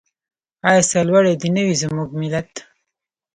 [0.67, 2.51] آیا سرلوړی دې نه وي زموږ ملت؟